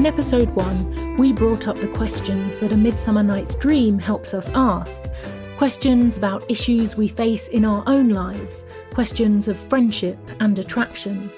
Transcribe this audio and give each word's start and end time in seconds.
In 0.00 0.06
episode 0.06 0.48
1, 0.56 1.18
we 1.18 1.30
brought 1.30 1.68
up 1.68 1.76
the 1.76 1.86
questions 1.86 2.56
that 2.56 2.72
A 2.72 2.76
Midsummer 2.76 3.22
Night's 3.22 3.54
Dream 3.54 3.98
helps 3.98 4.32
us 4.32 4.48
ask. 4.54 4.98
Questions 5.58 6.16
about 6.16 6.50
issues 6.50 6.96
we 6.96 7.06
face 7.06 7.48
in 7.48 7.66
our 7.66 7.84
own 7.86 8.08
lives, 8.08 8.64
questions 8.94 9.46
of 9.46 9.58
friendship 9.58 10.16
and 10.40 10.58
attraction. 10.58 11.30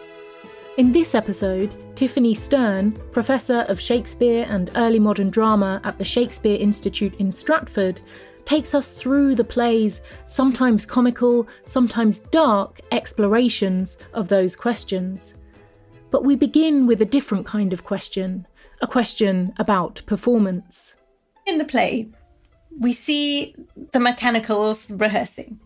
In 0.77 0.93
this 0.93 1.17
episode, 1.17 1.73
Tiffany 1.97 2.34
Stern, 2.34 2.93
Professor 3.11 3.62
of 3.62 3.80
Shakespeare 3.80 4.47
and 4.48 4.70
Early 4.77 5.01
Modern 5.01 5.31
Drama 5.31 5.81
at 5.83 5.98
the 5.98 6.05
Shakespeare 6.05 6.56
Institute 6.56 7.17
in 7.19 7.33
Stratford, 7.33 8.01
takes 8.45 8.77
us 8.77 8.87
through 8.87 9.34
the 9.34 9.42
play's 9.42 10.03
sometimes 10.27 10.87
comical, 10.87 11.48
sometimes 11.65 12.20
dark 12.31 12.81
explorations 12.92 13.98
of 14.15 14.29
those 14.29 14.55
questions. 14.55 15.34
But 16.12 16.25
we 16.25 16.37
begin 16.37 16.87
with 16.87 17.01
a 17.01 17.06
different 17.06 17.45
kind 17.45 17.73
of 17.73 17.83
question 17.83 18.47
a 18.83 18.86
question 18.86 19.55
about 19.58 20.02
performance. 20.06 20.97
In 21.47 21.58
the 21.58 21.64
play, 21.64 22.08
we 22.78 22.92
see 22.92 23.55
the 23.92 24.00
mechanicals 24.00 24.91
rehearsing. 24.91 25.61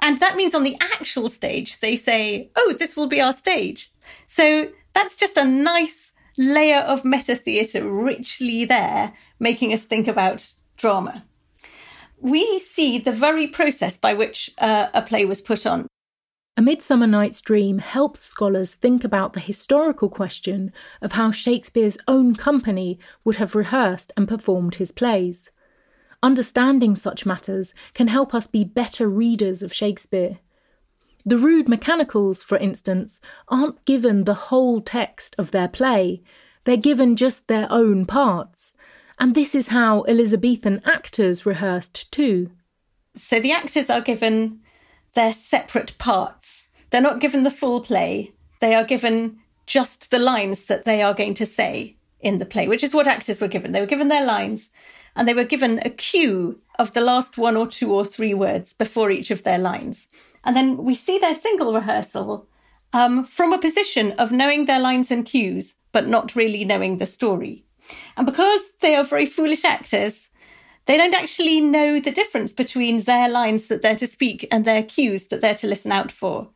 And 0.00 0.18
that 0.18 0.36
means 0.36 0.54
on 0.54 0.64
the 0.64 0.76
actual 0.80 1.28
stage, 1.28 1.78
they 1.78 1.96
say, 1.96 2.50
oh, 2.56 2.74
this 2.76 2.96
will 2.96 3.06
be 3.06 3.20
our 3.20 3.32
stage. 3.32 3.92
So 4.26 4.70
that's 4.92 5.14
just 5.14 5.36
a 5.36 5.44
nice 5.44 6.12
layer 6.36 6.80
of 6.80 7.04
meta 7.04 7.36
theatre 7.36 7.88
richly 7.88 8.64
there, 8.64 9.12
making 9.38 9.72
us 9.72 9.84
think 9.84 10.08
about 10.08 10.52
drama. 10.76 11.24
We 12.20 12.58
see 12.58 12.98
the 12.98 13.12
very 13.12 13.46
process 13.46 13.96
by 13.96 14.14
which 14.14 14.50
uh, 14.58 14.88
a 14.92 15.02
play 15.02 15.24
was 15.24 15.40
put 15.40 15.66
on. 15.66 15.86
A 16.54 16.60
Midsummer 16.60 17.06
Night's 17.06 17.40
Dream 17.40 17.78
helps 17.78 18.20
scholars 18.20 18.74
think 18.74 19.04
about 19.04 19.32
the 19.32 19.40
historical 19.40 20.10
question 20.10 20.70
of 21.00 21.12
how 21.12 21.30
Shakespeare's 21.30 21.96
own 22.06 22.36
company 22.36 22.98
would 23.24 23.36
have 23.36 23.54
rehearsed 23.54 24.12
and 24.18 24.28
performed 24.28 24.74
his 24.74 24.92
plays. 24.92 25.50
Understanding 26.22 26.94
such 26.94 27.24
matters 27.24 27.72
can 27.94 28.08
help 28.08 28.34
us 28.34 28.46
be 28.46 28.64
better 28.64 29.08
readers 29.08 29.62
of 29.62 29.72
Shakespeare. 29.72 30.40
The 31.24 31.38
rude 31.38 31.70
mechanicals, 31.70 32.42
for 32.42 32.58
instance, 32.58 33.18
aren't 33.48 33.82
given 33.86 34.24
the 34.24 34.34
whole 34.34 34.82
text 34.82 35.34
of 35.38 35.52
their 35.52 35.68
play, 35.68 36.22
they're 36.64 36.76
given 36.76 37.16
just 37.16 37.48
their 37.48 37.66
own 37.72 38.04
parts. 38.04 38.74
And 39.18 39.34
this 39.34 39.54
is 39.54 39.68
how 39.68 40.04
Elizabethan 40.06 40.82
actors 40.84 41.46
rehearsed 41.46 42.12
too. 42.12 42.50
So 43.16 43.40
the 43.40 43.52
actors 43.52 43.88
are 43.88 44.02
given 44.02 44.60
their 45.14 45.32
separate 45.32 45.96
parts. 45.98 46.68
They're 46.90 47.00
not 47.00 47.20
given 47.20 47.42
the 47.42 47.50
full 47.50 47.80
play, 47.80 48.32
they 48.60 48.74
are 48.74 48.84
given 48.84 49.38
just 49.66 50.10
the 50.10 50.18
lines 50.18 50.64
that 50.64 50.84
they 50.84 51.02
are 51.02 51.14
going 51.14 51.34
to 51.34 51.46
say 51.46 51.96
in 52.20 52.38
the 52.38 52.46
play, 52.46 52.68
which 52.68 52.84
is 52.84 52.94
what 52.94 53.06
actors 53.06 53.40
were 53.40 53.48
given. 53.48 53.72
They 53.72 53.80
were 53.80 53.86
given 53.86 54.08
their 54.08 54.24
lines 54.24 54.70
and 55.16 55.26
they 55.26 55.34
were 55.34 55.44
given 55.44 55.80
a 55.84 55.90
cue 55.90 56.60
of 56.78 56.92
the 56.92 57.00
last 57.00 57.36
one 57.36 57.56
or 57.56 57.66
two 57.66 57.92
or 57.92 58.04
three 58.04 58.34
words 58.34 58.72
before 58.72 59.10
each 59.10 59.30
of 59.30 59.42
their 59.42 59.58
lines. 59.58 60.08
And 60.44 60.56
then 60.56 60.76
we 60.78 60.94
see 60.94 61.18
their 61.18 61.34
single 61.34 61.74
rehearsal 61.74 62.46
um, 62.92 63.24
from 63.24 63.52
a 63.52 63.58
position 63.58 64.12
of 64.12 64.32
knowing 64.32 64.64
their 64.64 64.80
lines 64.80 65.10
and 65.10 65.24
cues, 65.24 65.74
but 65.92 66.08
not 66.08 66.34
really 66.34 66.64
knowing 66.64 66.98
the 66.98 67.06
story. 67.06 67.64
And 68.16 68.26
because 68.26 68.62
they 68.80 68.94
are 68.94 69.04
very 69.04 69.26
foolish 69.26 69.64
actors, 69.64 70.28
they 70.86 70.96
don't 70.96 71.14
actually 71.14 71.60
know 71.60 72.00
the 72.00 72.10
difference 72.10 72.52
between 72.52 73.02
their 73.02 73.28
lines 73.28 73.68
that 73.68 73.82
they're 73.82 73.96
to 73.96 74.06
speak 74.06 74.46
and 74.50 74.64
their 74.64 74.82
cues 74.82 75.26
that 75.28 75.40
they're 75.40 75.54
to 75.56 75.66
listen 75.66 75.92
out 75.92 76.10
for. 76.10 76.48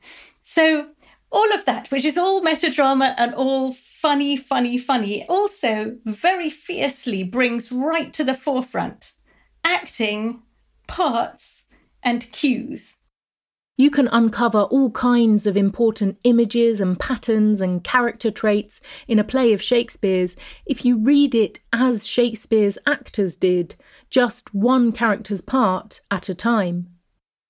So 0.43 0.89
all 1.31 1.53
of 1.53 1.65
that, 1.67 1.91
which 1.91 2.05
is 2.05 2.19
all 2.19 2.43
metadrama 2.43 3.15
and 3.17 3.35
all 3.35 3.73
funny, 3.73 4.37
funny, 4.37 4.79
funny, 4.79 5.27
also 5.29 5.97
very 6.05 6.51
fiercely 6.51 7.23
brings 7.23 7.73
right 7.73 8.13
to 8.13 8.25
the 8.25 8.35
forefront 8.35 9.13
acting, 9.65 10.43
parts, 10.87 11.65
and 12.03 12.31
cues. 12.31 12.97
You 13.79 13.91
can 13.91 14.09
uncover 14.09 14.63
all 14.63 14.91
kinds 14.91 15.47
of 15.47 15.57
important 15.57 16.19
images 16.25 16.81
and 16.81 16.99
patterns 16.99 17.61
and 17.61 17.85
character 17.85 18.31
traits 18.31 18.81
in 19.07 19.19
a 19.19 19.25
play 19.25 19.53
of 19.53 19.63
Shakespeare's 19.63 20.35
if 20.65 20.85
you 20.85 20.97
read 20.99 21.35
it 21.35 21.61
as 21.75 22.07
Shakespeare's 22.07 22.79
actors 22.87 23.37
did, 23.37 23.77
just 24.09 24.55
one 24.55 24.93
character's 24.93 25.43
part 25.43 26.01
at 26.11 26.31
a 26.31 26.35
time. 26.35 26.89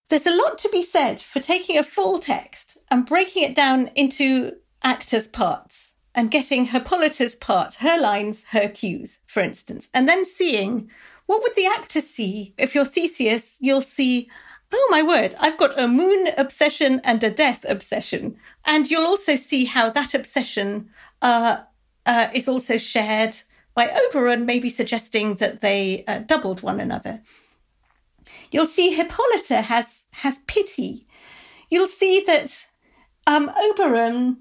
There's 0.08 0.26
a 0.26 0.36
lot 0.36 0.58
to 0.58 0.68
be 0.68 0.82
said 0.82 1.20
for 1.20 1.40
taking 1.40 1.78
a 1.78 1.84
full 1.84 2.18
text 2.18 2.76
and 2.90 3.06
breaking 3.06 3.44
it 3.44 3.54
down 3.54 3.90
into 3.94 4.52
actors' 4.82 5.28
parts 5.28 5.94
and 6.14 6.30
getting 6.30 6.66
Hippolyta's 6.66 7.36
part, 7.36 7.74
her 7.74 8.00
lines, 8.00 8.42
her 8.50 8.68
cues, 8.68 9.20
for 9.26 9.40
instance, 9.40 9.88
and 9.94 10.08
then 10.08 10.24
seeing 10.24 10.90
what 11.26 11.42
would 11.42 11.54
the 11.56 11.66
actor 11.66 12.00
see? 12.00 12.54
If 12.56 12.74
you're 12.74 12.84
Theseus, 12.84 13.56
you'll 13.60 13.80
see 13.80 14.28
oh 14.72 14.88
my 14.90 15.02
word, 15.02 15.34
I've 15.40 15.58
got 15.58 15.78
a 15.78 15.88
moon 15.88 16.28
obsession 16.36 17.00
and 17.04 17.22
a 17.22 17.30
death 17.30 17.64
obsession. 17.68 18.36
And 18.64 18.90
you'll 18.90 19.06
also 19.06 19.36
see 19.36 19.64
how 19.64 19.90
that 19.90 20.14
obsession 20.14 20.90
uh, 21.22 21.58
uh, 22.04 22.28
is 22.34 22.48
also 22.48 22.76
shared 22.78 23.36
by 23.74 23.90
Oberon, 23.90 24.46
maybe 24.46 24.68
suggesting 24.68 25.34
that 25.34 25.60
they 25.60 26.04
uh, 26.06 26.20
doubled 26.20 26.62
one 26.62 26.80
another. 26.80 27.20
You'll 28.50 28.66
see 28.66 28.90
Hippolyta 28.90 29.62
has 29.62 30.04
has 30.12 30.38
pity. 30.46 31.06
You'll 31.68 31.86
see 31.86 32.24
that 32.26 32.66
um, 33.26 33.50
Oberon 33.50 34.38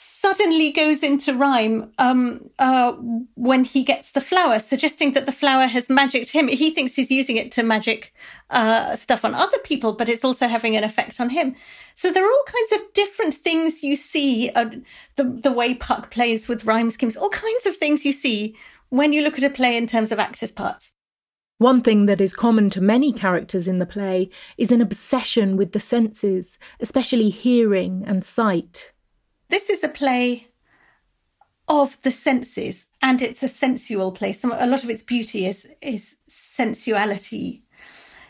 suddenly 0.00 0.70
goes 0.70 1.02
into 1.02 1.34
rhyme 1.34 1.90
um, 1.98 2.48
uh, 2.60 2.92
when 3.34 3.64
he 3.64 3.82
gets 3.82 4.12
the 4.12 4.20
flower, 4.20 4.60
suggesting 4.60 5.10
that 5.10 5.26
the 5.26 5.32
flower 5.32 5.66
has 5.66 5.90
magicked 5.90 6.30
him. 6.30 6.46
He 6.46 6.70
thinks 6.70 6.94
he's 6.94 7.10
using 7.10 7.36
it 7.36 7.50
to 7.52 7.64
magic 7.64 8.14
uh, 8.50 8.94
stuff 8.94 9.24
on 9.24 9.34
other 9.34 9.58
people, 9.64 9.94
but 9.94 10.08
it's 10.08 10.24
also 10.24 10.46
having 10.46 10.76
an 10.76 10.84
effect 10.84 11.20
on 11.20 11.30
him. 11.30 11.56
So 11.94 12.12
there 12.12 12.24
are 12.24 12.30
all 12.30 12.44
kinds 12.46 12.72
of 12.72 12.92
different 12.92 13.34
things 13.34 13.82
you 13.82 13.96
see. 13.96 14.50
Uh, 14.50 14.70
the 15.16 15.24
the 15.24 15.50
way 15.50 15.74
Puck 15.74 16.12
plays 16.12 16.46
with 16.46 16.64
rhyme 16.64 16.92
schemes, 16.92 17.16
all 17.16 17.30
kinds 17.30 17.66
of 17.66 17.76
things 17.76 18.04
you 18.04 18.12
see 18.12 18.54
when 18.90 19.12
you 19.12 19.22
look 19.22 19.36
at 19.36 19.42
a 19.42 19.50
play 19.50 19.76
in 19.76 19.88
terms 19.88 20.12
of 20.12 20.20
actors' 20.20 20.52
parts. 20.52 20.92
One 21.58 21.82
thing 21.82 22.06
that 22.06 22.20
is 22.20 22.34
common 22.34 22.70
to 22.70 22.80
many 22.80 23.12
characters 23.12 23.66
in 23.66 23.80
the 23.80 23.86
play 23.86 24.30
is 24.56 24.70
an 24.70 24.80
obsession 24.80 25.56
with 25.56 25.72
the 25.72 25.80
senses, 25.80 26.56
especially 26.78 27.30
hearing 27.30 28.04
and 28.06 28.24
sight. 28.24 28.92
This 29.48 29.70
is 29.70 29.82
a 29.82 29.88
play 29.88 30.48
of 31.68 32.00
the 32.02 32.10
senses, 32.10 32.86
and 33.02 33.20
it's 33.22 33.42
a 33.42 33.48
sensual 33.48 34.12
play. 34.12 34.32
Some, 34.32 34.52
a 34.52 34.66
lot 34.66 34.84
of 34.84 34.90
its 34.90 35.02
beauty 35.02 35.46
is 35.46 35.66
is 35.80 36.16
sensuality, 36.26 37.62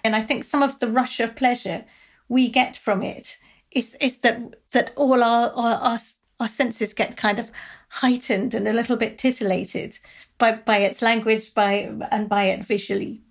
and 0.05 0.15
I 0.15 0.23
think 0.23 0.45
some 0.45 0.63
of 0.63 0.79
the 0.79 0.89
rush 0.89 1.21
of 1.21 1.37
pleasure 1.37 1.85
we 2.29 2.49
get 2.49 2.77
from 2.77 3.03
it 3.03 3.37
is 3.71 3.97
is 4.01 4.19
that 4.19 4.41
that 4.73 4.93
all 4.97 5.23
our, 5.23 5.51
our 5.51 5.75
our, 5.75 5.99
our 6.41 6.49
senses 6.49 6.95
get 6.95 7.17
kind 7.17 7.39
of 7.39 7.51
heightened 7.89 8.55
and 8.55 8.69
a 8.69 8.73
little 8.73 8.97
bit 8.97 9.19
titillated 9.19 9.99
by 10.39 10.53
by 10.53 10.79
its 10.79 11.03
language, 11.03 11.55
by 11.55 11.91
and 12.11 12.29
by 12.29 12.45
it 12.45 12.65
visually. 12.65 13.23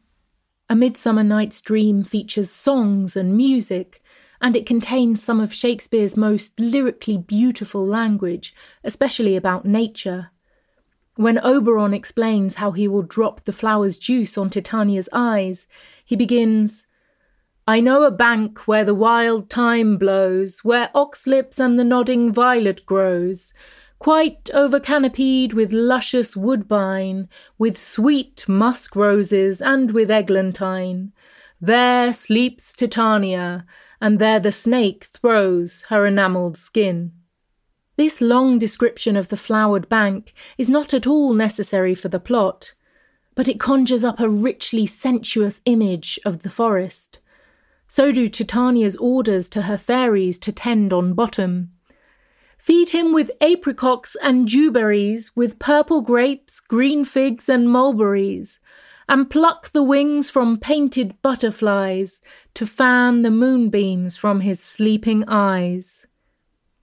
A 0.69 0.75
Midsummer 0.75 1.23
Night's 1.23 1.61
Dream 1.61 2.03
features 2.03 2.51
songs 2.51 3.15
and 3.15 3.37
music 3.37 4.01
and 4.41 4.55
it 4.55 4.65
contains 4.65 5.23
some 5.23 5.39
of 5.39 5.53
Shakespeare's 5.53 6.15
most 6.17 6.59
lyrically 6.59 7.17
beautiful 7.17 7.85
language, 7.85 8.53
especially 8.83 9.35
about 9.35 9.65
nature. 9.65 10.31
When 11.15 11.39
Oberon 11.43 11.93
explains 11.93 12.55
how 12.55 12.71
he 12.71 12.87
will 12.87 13.01
drop 13.01 13.41
the 13.41 13.53
flower's 13.53 13.97
juice 13.97 14.37
on 14.37 14.49
Titania's 14.49 15.09
eyes, 15.11 15.65
he 16.05 16.15
begins, 16.15 16.85
I 17.67 17.79
know 17.79 18.03
a 18.03 18.11
bank 18.11 18.67
where 18.67 18.85
the 18.85 18.93
wild 18.93 19.49
thyme 19.49 19.97
blows, 19.97 20.59
where 20.63 20.89
oxlips 20.93 21.59
and 21.59 21.79
the 21.79 21.83
nodding 21.83 22.31
violet 22.31 22.85
grows, 22.85 23.53
quite 23.99 24.49
over 24.53 24.79
canopied 24.79 25.53
with 25.53 25.73
luscious 25.73 26.35
woodbine, 26.35 27.27
with 27.57 27.77
sweet 27.77 28.47
musk 28.47 28.95
roses, 28.95 29.59
and 29.61 29.91
with 29.91 30.09
eglantine. 30.09 31.11
There 31.59 32.13
sleeps 32.13 32.73
Titania, 32.73 33.65
and 33.99 34.19
there 34.19 34.39
the 34.39 34.51
snake 34.51 35.05
throws 35.05 35.83
her 35.89 36.05
enamelled 36.05 36.57
skin. 36.57 37.11
This 37.95 38.21
long 38.21 38.59
description 38.59 39.15
of 39.15 39.29
the 39.29 39.37
flowered 39.37 39.89
bank 39.89 40.33
is 40.57 40.69
not 40.69 40.93
at 40.93 41.07
all 41.07 41.33
necessary 41.33 41.95
for 41.95 42.09
the 42.09 42.19
plot, 42.19 42.73
but 43.33 43.47
it 43.47 43.59
conjures 43.59 44.03
up 44.03 44.19
a 44.19 44.29
richly 44.29 44.85
sensuous 44.85 45.61
image 45.65 46.19
of 46.25 46.43
the 46.43 46.49
forest. 46.49 47.19
So 47.87 48.11
do 48.11 48.29
Titania's 48.29 48.97
orders 48.97 49.49
to 49.49 49.63
her 49.63 49.77
fairies 49.77 50.37
to 50.39 50.51
tend 50.51 50.93
on 50.93 51.13
Bottom. 51.13 51.71
Feed 52.57 52.89
him 52.89 53.13
with 53.13 53.31
apricots 53.39 54.17
and 54.21 54.47
dewberries, 54.47 55.31
with 55.35 55.57
purple 55.57 56.01
grapes, 56.01 56.59
green 56.59 57.05
figs, 57.05 57.47
and 57.47 57.69
mulberries, 57.69 58.59
and 59.09 59.29
pluck 59.29 59.71
the 59.71 59.83
wings 59.83 60.29
from 60.29 60.59
painted 60.59 61.21
butterflies 61.21 62.21
to 62.53 62.65
fan 62.65 63.21
the 63.21 63.31
moonbeams 63.31 64.15
from 64.15 64.41
his 64.41 64.59
sleeping 64.59 65.23
eyes. 65.27 66.07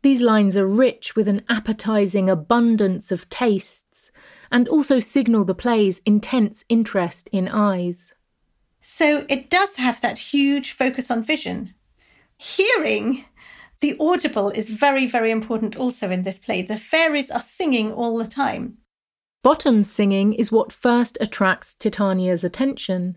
These 0.02 0.22
lines 0.22 0.56
are 0.56 0.66
rich 0.66 1.16
with 1.16 1.28
an 1.28 1.42
appetizing 1.48 2.28
abundance 2.28 3.10
of 3.10 3.28
tastes 3.28 4.10
and 4.50 4.68
also 4.68 5.00
signal 5.00 5.44
the 5.44 5.54
play's 5.54 6.00
intense 6.06 6.64
interest 6.68 7.28
in 7.32 7.48
eyes. 7.48 8.14
So 8.80 9.24
it 9.28 9.48
does 9.48 9.76
have 9.76 10.00
that 10.02 10.18
huge 10.18 10.72
focus 10.72 11.10
on 11.10 11.22
vision. 11.22 11.74
Hearing, 12.36 13.24
the 13.80 13.96
audible 13.98 14.50
is 14.50 14.68
very, 14.68 15.06
very 15.06 15.30
important 15.30 15.76
also 15.76 16.10
in 16.10 16.22
this 16.22 16.38
play. 16.38 16.62
The 16.62 16.76
fairies 16.76 17.30
are 17.30 17.40
singing 17.40 17.92
all 17.92 18.18
the 18.18 18.26
time. 18.26 18.78
Bottom's 19.44 19.88
singing 19.88 20.32
is 20.32 20.50
what 20.50 20.72
first 20.72 21.16
attracts 21.20 21.74
Titania's 21.74 22.42
attention. 22.42 23.16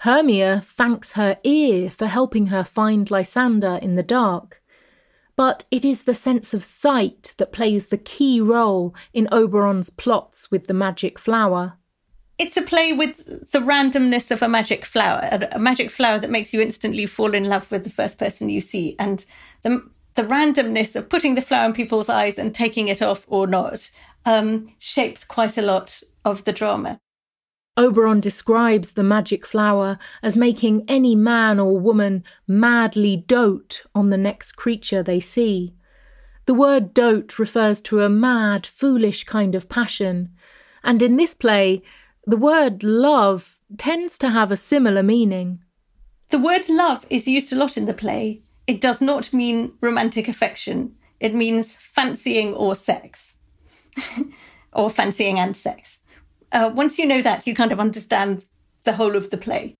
Hermia 0.00 0.60
thanks 0.62 1.12
her 1.12 1.38
ear 1.44 1.88
for 1.88 2.06
helping 2.06 2.48
her 2.48 2.62
find 2.62 3.10
Lysander 3.10 3.78
in 3.80 3.94
the 3.94 4.02
dark 4.02 4.60
but 5.40 5.64
it 5.70 5.86
is 5.86 6.02
the 6.02 6.12
sense 6.12 6.52
of 6.52 6.62
sight 6.62 7.32
that 7.38 7.50
plays 7.50 7.86
the 7.86 7.96
key 7.96 8.42
role 8.42 8.94
in 9.14 9.26
Oberon's 9.32 9.88
plots 9.88 10.50
with 10.50 10.66
the 10.66 10.74
magic 10.74 11.18
flower. 11.18 11.78
It's 12.38 12.58
a 12.58 12.62
play 12.62 12.92
with 12.92 13.50
the 13.50 13.60
randomness 13.60 14.30
of 14.30 14.42
a 14.42 14.48
magic 14.48 14.84
flower, 14.84 15.26
a 15.50 15.58
magic 15.58 15.90
flower 15.90 16.18
that 16.18 16.28
makes 16.28 16.52
you 16.52 16.60
instantly 16.60 17.06
fall 17.06 17.32
in 17.32 17.48
love 17.48 17.70
with 17.70 17.84
the 17.84 17.88
first 17.88 18.18
person 18.18 18.50
you 18.50 18.60
see, 18.60 18.96
and 18.98 19.24
the 19.62 19.82
the 20.14 20.24
randomness 20.24 20.94
of 20.94 21.08
putting 21.08 21.36
the 21.36 21.40
flower 21.40 21.64
in 21.64 21.72
people's 21.72 22.10
eyes 22.10 22.38
and 22.38 22.54
taking 22.54 22.88
it 22.88 23.00
off 23.00 23.24
or 23.28 23.46
not 23.46 23.90
um, 24.24 24.72
shapes 24.78 25.24
quite 25.24 25.56
a 25.58 25.62
lot 25.62 26.02
of 26.24 26.44
the 26.44 26.52
drama. 26.52 27.00
Oberon 27.76 28.20
describes 28.20 28.92
the 28.92 29.02
magic 29.02 29.46
flower 29.46 29.98
as 30.22 30.36
making 30.36 30.84
any 30.88 31.14
man 31.14 31.58
or 31.58 31.78
woman 31.78 32.24
madly 32.46 33.16
dote 33.16 33.84
on 33.94 34.10
the 34.10 34.18
next 34.18 34.52
creature 34.52 35.02
they 35.02 35.20
see. 35.20 35.74
The 36.46 36.54
word 36.54 36.92
dote 36.92 37.38
refers 37.38 37.80
to 37.82 38.02
a 38.02 38.08
mad, 38.08 38.66
foolish 38.66 39.24
kind 39.24 39.54
of 39.54 39.68
passion, 39.68 40.30
and 40.82 41.02
in 41.02 41.16
this 41.16 41.32
play, 41.32 41.82
the 42.26 42.36
word 42.36 42.82
love 42.82 43.58
tends 43.78 44.18
to 44.18 44.30
have 44.30 44.50
a 44.50 44.56
similar 44.56 45.02
meaning. 45.02 45.62
The 46.30 46.38
word 46.38 46.68
love 46.68 47.06
is 47.08 47.28
used 47.28 47.52
a 47.52 47.56
lot 47.56 47.76
in 47.76 47.86
the 47.86 47.94
play. 47.94 48.42
It 48.66 48.80
does 48.80 49.00
not 49.00 49.32
mean 49.32 49.72
romantic 49.80 50.28
affection, 50.28 50.96
it 51.18 51.34
means 51.34 51.74
fancying 51.74 52.54
or 52.54 52.74
sex, 52.74 53.36
or 54.72 54.90
fancying 54.90 55.38
and 55.38 55.56
sex 55.56 56.00
uh, 56.52 56.70
once 56.74 56.98
you 56.98 57.06
know 57.06 57.22
that, 57.22 57.46
you 57.46 57.54
kind 57.54 57.72
of 57.72 57.80
understand 57.80 58.46
the 58.84 58.94
whole 58.94 59.16
of 59.16 59.30
the 59.30 59.36
play. 59.36 59.74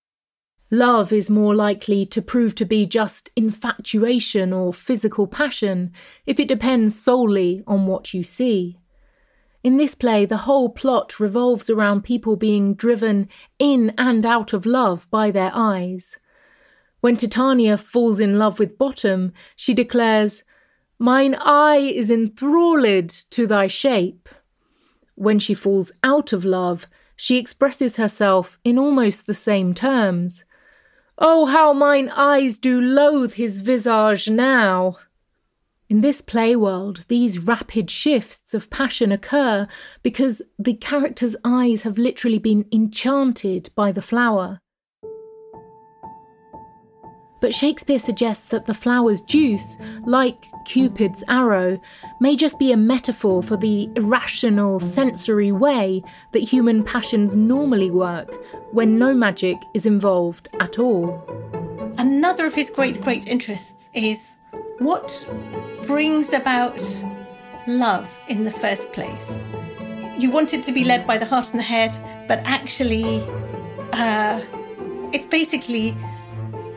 Love 0.71 1.13
is 1.13 1.29
more 1.29 1.55
likely 1.55 2.07
to 2.07 2.23
prove 2.23 2.55
to 2.55 2.65
be 2.65 2.87
just 2.87 3.29
infatuation 3.35 4.53
or 4.53 4.73
physical 4.73 5.27
passion 5.27 5.93
if 6.27 6.39
it 6.39 6.47
depends 6.47 7.01
solely 7.01 7.65
on 7.67 7.87
what 7.87 8.15
you 8.15 8.23
see. 8.23 8.79
In 9.65 9.77
this 9.77 9.97
play, 9.97 10.25
the 10.25 10.39
whole 10.39 10.69
plot 10.69 11.19
revolves 11.19 11.69
around 11.69 12.03
people 12.03 12.37
being 12.37 12.75
driven 12.75 13.29
in 13.59 13.93
and 13.99 14.25
out 14.25 14.53
of 14.53 14.65
love 14.65 15.09
by 15.11 15.33
their 15.33 15.51
eyes. 15.53 16.19
When 17.01 17.17
Titania 17.17 17.77
falls 17.77 18.21
in 18.21 18.39
love 18.39 18.59
with 18.59 18.79
Bottom, 18.79 19.33
she 19.57 19.75
declares, 19.75 20.45
Mine 21.03 21.35
eye 21.37 21.79
is 21.79 22.11
enthralled 22.11 23.09
to 23.09 23.47
thy 23.47 23.67
shape. 23.69 24.29
When 25.15 25.39
she 25.39 25.55
falls 25.55 25.91
out 26.05 26.35
of 26.35 26.45
love, 26.45 26.87
she 27.17 27.39
expresses 27.39 27.97
herself 27.97 28.59
in 28.65 28.79
almost 28.79 29.27
the 29.27 29.33
same 29.33 29.73
terms. 29.73 30.45
Oh, 31.17 31.47
how 31.47 31.73
mine 31.73 32.11
eyes 32.11 32.59
do 32.59 32.79
loathe 32.79 33.33
his 33.33 33.63
visage 33.63 34.29
now! 34.29 34.99
In 35.89 36.03
this 36.03 36.21
play 36.21 36.55
world, 36.55 37.07
these 37.09 37.39
rapid 37.39 37.91
shifts 37.91 38.53
of 38.53 38.69
passion 38.69 39.11
occur 39.11 39.67
because 40.03 40.43
the 40.59 40.75
character's 40.75 41.35
eyes 41.43 41.81
have 41.81 41.97
literally 41.97 42.39
been 42.39 42.67
enchanted 42.71 43.71
by 43.75 43.91
the 43.91 44.03
flower. 44.03 44.61
But 47.41 47.55
Shakespeare 47.55 47.99
suggests 47.99 48.49
that 48.49 48.67
the 48.67 48.75
flower's 48.75 49.23
juice, 49.23 49.79
like 50.05 50.51
Cupid's 50.67 51.25
arrow, 51.29 51.81
may 52.21 52.37
just 52.37 52.59
be 52.59 52.71
a 52.71 52.77
metaphor 52.77 53.43
for 53.43 53.57
the 53.57 53.91
irrational, 53.97 54.79
sensory 54.79 55.51
way 55.51 56.03
that 56.33 56.41
human 56.41 56.85
passions 56.85 57.37
normally 57.37 57.91
work 57.91 58.35
when 58.73 58.99
no 58.99 59.15
magic 59.15 59.57
is 59.75 59.87
involved 59.87 60.49
at 60.61 60.79
all. 60.79 61.23
Another 61.97 62.47
of 62.47 62.55
his 62.55 62.71
great, 62.71 63.01
great 63.03 63.27
interests 63.27 63.91
is 63.95 64.37
what 64.79 65.27
brings 65.87 66.33
about 66.33 66.81
love 67.67 68.09
in 68.29 68.45
the 68.45 68.51
first 68.51 68.93
place. 68.93 69.41
You 70.19 70.31
want 70.31 70.53
it 70.53 70.63
to 70.65 70.73
be 70.73 70.85
led 70.85 71.07
by 71.07 71.17
the 71.17 71.25
heart 71.27 71.51
and 71.51 71.59
the 71.59 71.65
head, 71.65 71.93
but 72.29 72.41
actually, 72.45 73.23
uh, 73.93 74.43
it's 75.13 75.27
basically 75.27 75.97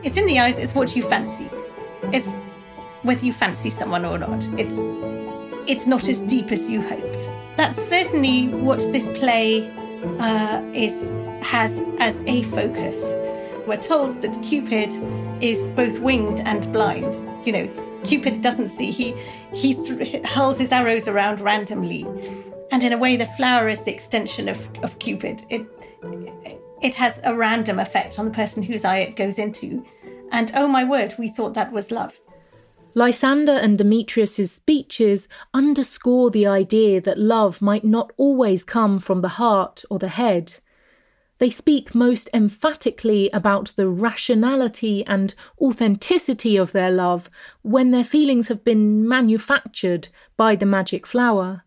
it's 0.04 0.16
in 0.16 0.26
the 0.26 0.38
eyes, 0.38 0.58
it's 0.58 0.74
what 0.74 0.94
you 0.94 1.02
fancy. 1.02 1.48
It's 2.12 2.30
whether 3.02 3.24
you 3.24 3.32
fancy 3.32 3.70
someone 3.70 4.04
or 4.04 4.18
not. 4.18 4.46
It's 4.58 4.74
it's 5.66 5.86
not 5.86 6.08
as 6.08 6.20
deep 6.20 6.52
as 6.52 6.70
you 6.70 6.82
hoped. 6.82 7.32
That's 7.56 7.80
certainly 7.80 8.48
what 8.48 8.80
this 8.92 9.08
play 9.18 9.70
uh, 10.18 10.62
is 10.74 11.10
has 11.42 11.80
as 11.98 12.20
a 12.26 12.42
focus. 12.44 13.14
We're 13.66 13.80
told 13.80 14.20
that 14.20 14.42
Cupid 14.42 14.90
is 15.42 15.66
both 15.68 15.98
winged 16.00 16.40
and 16.40 16.70
blind. 16.72 17.14
You 17.46 17.52
know, 17.52 18.00
Cupid 18.04 18.42
doesn't 18.42 18.68
see. 18.68 18.90
He 18.90 19.14
he 19.54 19.74
th- 19.74 20.24
hurls 20.26 20.58
his 20.58 20.70
arrows 20.70 21.08
around 21.08 21.40
randomly, 21.40 22.06
and 22.70 22.84
in 22.84 22.92
a 22.92 22.98
way, 22.98 23.16
the 23.16 23.26
flower 23.26 23.68
is 23.68 23.84
the 23.84 23.92
extension 23.92 24.48
of 24.50 24.68
of 24.82 24.98
Cupid. 24.98 25.44
It 25.48 25.66
it 26.84 26.94
has 26.94 27.18
a 27.24 27.34
random 27.34 27.80
effect 27.80 28.18
on 28.18 28.26
the 28.26 28.30
person 28.30 28.62
whose 28.62 28.84
eye 28.84 28.98
it 28.98 29.16
goes 29.16 29.38
into. 29.38 29.82
And 30.30 30.52
oh 30.54 30.68
my 30.68 30.84
word, 30.84 31.14
we 31.18 31.28
thought 31.28 31.54
that 31.54 31.72
was 31.72 31.90
love. 31.90 32.20
Lysander 32.94 33.54
and 33.54 33.78
Demetrius's 33.78 34.52
speeches 34.52 35.26
underscore 35.54 36.30
the 36.30 36.46
idea 36.46 37.00
that 37.00 37.18
love 37.18 37.62
might 37.62 37.84
not 37.84 38.12
always 38.18 38.64
come 38.64 39.00
from 39.00 39.22
the 39.22 39.28
heart 39.40 39.82
or 39.90 39.98
the 39.98 40.08
head. 40.08 40.56
They 41.38 41.50
speak 41.50 41.94
most 41.94 42.28
emphatically 42.34 43.30
about 43.30 43.72
the 43.76 43.88
rationality 43.88 45.04
and 45.06 45.34
authenticity 45.60 46.56
of 46.56 46.72
their 46.72 46.90
love 46.90 47.30
when 47.62 47.90
their 47.92 48.04
feelings 48.04 48.48
have 48.48 48.62
been 48.62 49.08
manufactured 49.08 50.08
by 50.36 50.54
the 50.54 50.66
magic 50.66 51.06
flower. 51.06 51.63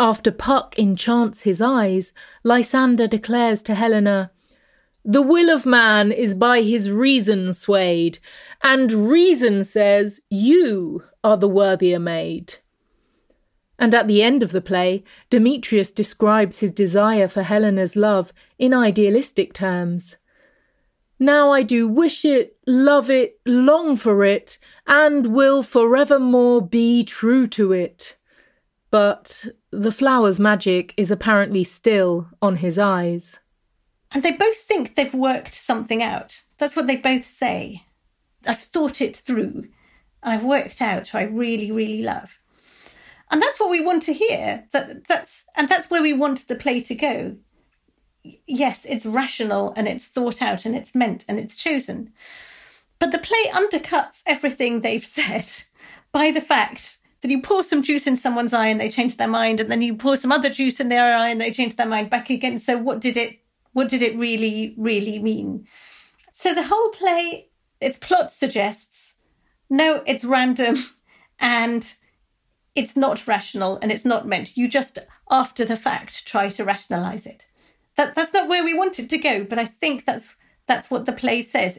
After 0.00 0.32
Puck 0.32 0.74
enchants 0.78 1.42
his 1.42 1.62
eyes, 1.62 2.12
Lysander 2.42 3.06
declares 3.06 3.62
to 3.62 3.74
Helena, 3.74 4.32
the 5.06 5.22
will 5.22 5.50
of 5.50 5.66
man 5.66 6.10
is 6.12 6.34
by 6.34 6.62
his 6.62 6.90
reason 6.90 7.52
swayed, 7.52 8.18
and 8.62 8.90
reason 8.90 9.62
says 9.62 10.22
you 10.30 11.04
are 11.22 11.36
the 11.36 11.48
worthier 11.48 11.98
maid. 11.98 12.54
And 13.78 13.94
at 13.94 14.06
the 14.06 14.22
end 14.22 14.42
of 14.42 14.52
the 14.52 14.62
play, 14.62 15.04
Demetrius 15.28 15.92
describes 15.92 16.60
his 16.60 16.72
desire 16.72 17.28
for 17.28 17.42
Helena's 17.42 17.96
love 17.96 18.32
in 18.58 18.72
idealistic 18.72 19.52
terms. 19.52 20.16
Now 21.18 21.50
I 21.50 21.62
do 21.62 21.86
wish 21.86 22.24
it, 22.24 22.56
love 22.66 23.10
it, 23.10 23.38
long 23.44 23.96
for 23.96 24.24
it, 24.24 24.56
and 24.86 25.34
will 25.34 25.62
forevermore 25.62 26.62
be 26.62 27.04
true 27.04 27.46
to 27.48 27.72
it. 27.72 28.16
But 28.90 29.46
the 29.80 29.92
flower's 29.92 30.38
magic 30.38 30.94
is 30.96 31.10
apparently 31.10 31.64
still 31.64 32.28
on 32.40 32.56
his 32.56 32.78
eyes. 32.78 33.40
And 34.12 34.22
they 34.22 34.30
both 34.30 34.56
think 34.56 34.94
they've 34.94 35.14
worked 35.14 35.54
something 35.54 36.02
out. 36.02 36.44
That's 36.58 36.76
what 36.76 36.86
they 36.86 36.96
both 36.96 37.24
say. 37.24 37.82
I've 38.46 38.60
thought 38.60 39.00
it 39.00 39.16
through. 39.16 39.68
I've 40.22 40.44
worked 40.44 40.80
out 40.80 41.08
who 41.08 41.18
I 41.18 41.22
really, 41.22 41.72
really 41.72 42.02
love. 42.02 42.38
And 43.30 43.42
that's 43.42 43.58
what 43.58 43.70
we 43.70 43.80
want 43.80 44.02
to 44.04 44.12
hear. 44.12 44.64
That 44.72 45.08
that's 45.08 45.44
and 45.56 45.68
that's 45.68 45.90
where 45.90 46.02
we 46.02 46.12
want 46.12 46.46
the 46.46 46.54
play 46.54 46.80
to 46.82 46.94
go. 46.94 47.36
Yes, 48.46 48.84
it's 48.84 49.06
rational 49.06 49.72
and 49.76 49.88
it's 49.88 50.06
thought 50.06 50.40
out 50.40 50.64
and 50.64 50.76
it's 50.76 50.94
meant 50.94 51.24
and 51.28 51.38
it's 51.38 51.56
chosen. 51.56 52.12
But 52.98 53.10
the 53.10 53.18
play 53.18 53.50
undercuts 53.52 54.22
everything 54.26 54.80
they've 54.80 55.04
said 55.18 55.64
by 56.12 56.30
the 56.30 56.40
fact 56.40 56.98
that 57.24 57.30
you 57.30 57.40
pour 57.40 57.62
some 57.62 57.82
juice 57.82 58.06
in 58.06 58.16
someone's 58.16 58.52
eye 58.52 58.66
and 58.66 58.78
they 58.78 58.90
change 58.90 59.16
their 59.16 59.26
mind, 59.26 59.58
and 59.58 59.72
then 59.72 59.80
you 59.80 59.96
pour 59.96 60.14
some 60.14 60.30
other 60.30 60.50
juice 60.50 60.78
in 60.78 60.90
their 60.90 61.16
eye 61.16 61.30
and 61.30 61.40
they 61.40 61.50
change 61.50 61.76
their 61.76 61.86
mind 61.86 62.10
back 62.10 62.28
again. 62.28 62.58
So 62.58 62.76
what 62.76 63.00
did 63.00 63.16
it 63.16 63.40
what 63.72 63.88
did 63.88 64.02
it 64.02 64.16
really, 64.18 64.74
really 64.76 65.18
mean? 65.18 65.66
So 66.32 66.54
the 66.54 66.62
whole 66.62 66.90
play, 66.90 67.48
its 67.80 67.96
plot 67.96 68.30
suggests 68.30 69.14
no, 69.70 70.02
it's 70.06 70.22
random 70.22 70.76
and 71.40 71.94
it's 72.74 72.94
not 72.94 73.26
rational 73.26 73.78
and 73.80 73.90
it's 73.90 74.04
not 74.04 74.28
meant. 74.28 74.56
You 74.56 74.68
just, 74.68 74.98
after 75.30 75.64
the 75.64 75.76
fact, 75.76 76.26
try 76.26 76.50
to 76.50 76.64
rationalize 76.64 77.24
it. 77.24 77.46
That, 77.96 78.14
that's 78.14 78.34
not 78.34 78.48
where 78.48 78.64
we 78.64 78.74
want 78.74 78.98
it 78.98 79.08
to 79.08 79.18
go, 79.18 79.44
but 79.44 79.58
I 79.58 79.64
think 79.64 80.04
that's, 80.04 80.36
that's 80.66 80.90
what 80.90 81.06
the 81.06 81.12
play 81.12 81.40
says. 81.40 81.78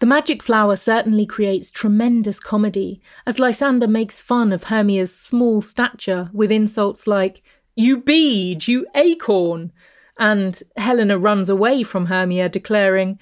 The 0.00 0.06
magic 0.06 0.44
flower 0.44 0.76
certainly 0.76 1.26
creates 1.26 1.72
tremendous 1.72 2.38
comedy, 2.38 3.02
as 3.26 3.40
Lysander 3.40 3.88
makes 3.88 4.20
fun 4.20 4.52
of 4.52 4.64
Hermia's 4.64 5.12
small 5.12 5.60
stature 5.60 6.30
with 6.32 6.52
insults 6.52 7.08
like, 7.08 7.42
You 7.74 7.96
bead, 7.96 8.68
you 8.68 8.86
acorn, 8.94 9.72
and 10.16 10.62
Helena 10.76 11.18
runs 11.18 11.50
away 11.50 11.82
from 11.82 12.06
Hermia, 12.06 12.48
declaring, 12.48 13.18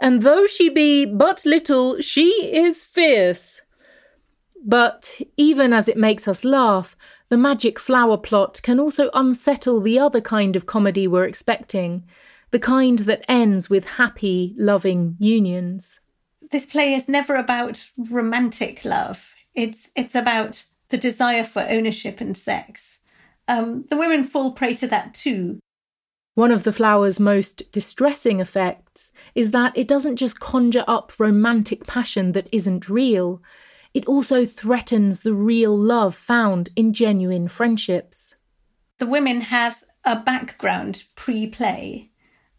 And 0.00 0.22
though 0.22 0.46
she 0.46 0.70
be 0.70 1.04
but 1.04 1.44
little, 1.44 2.00
she 2.00 2.30
is 2.56 2.82
fierce. 2.82 3.60
But 4.64 5.20
even 5.36 5.74
as 5.74 5.90
it 5.90 5.98
makes 5.98 6.26
us 6.26 6.42
laugh, 6.42 6.96
the 7.28 7.36
magic 7.36 7.78
flower 7.78 8.16
plot 8.16 8.62
can 8.62 8.80
also 8.80 9.10
unsettle 9.12 9.82
the 9.82 9.98
other 9.98 10.22
kind 10.22 10.56
of 10.56 10.64
comedy 10.64 11.06
we're 11.06 11.26
expecting, 11.26 12.02
the 12.50 12.58
kind 12.58 13.00
that 13.00 13.26
ends 13.28 13.68
with 13.68 13.84
happy, 13.84 14.54
loving 14.56 15.16
unions 15.18 16.00
this 16.54 16.64
play 16.64 16.94
is 16.94 17.08
never 17.08 17.34
about 17.34 17.90
romantic 17.96 18.84
love. 18.84 19.34
It's 19.56 19.90
it's 19.96 20.14
about 20.14 20.64
the 20.88 20.96
desire 20.96 21.42
for 21.42 21.66
ownership 21.68 22.20
and 22.20 22.36
sex. 22.36 23.00
Um, 23.48 23.86
the 23.90 23.96
women 23.96 24.22
fall 24.22 24.52
prey 24.52 24.76
to 24.76 24.86
that 24.86 25.14
too. 25.14 25.58
One 26.36 26.52
of 26.52 26.62
the 26.62 26.72
flower's 26.72 27.18
most 27.18 27.72
distressing 27.72 28.38
effects 28.38 29.10
is 29.34 29.50
that 29.50 29.76
it 29.76 29.88
doesn't 29.88 30.14
just 30.14 30.38
conjure 30.38 30.84
up 30.86 31.12
romantic 31.18 31.88
passion 31.88 32.30
that 32.32 32.48
isn't 32.52 32.88
real, 32.88 33.42
it 33.92 34.06
also 34.06 34.46
threatens 34.46 35.20
the 35.20 35.34
real 35.34 35.76
love 35.76 36.14
found 36.14 36.70
in 36.76 36.92
genuine 36.92 37.48
friendships. 37.48 38.36
The 38.98 39.08
women 39.08 39.40
have 39.40 39.82
a 40.04 40.20
background 40.20 41.02
pre 41.16 41.48
play, 41.48 42.12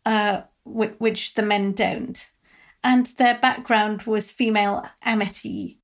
uh, 0.05 0.41
which 0.65 1.35
the 1.35 1.43
men 1.43 1.71
don't 1.71 2.29
and 2.85 3.07
their 3.17 3.33
background 3.39 4.03
was 4.03 4.29
female 4.29 4.87
amity. 5.01 5.79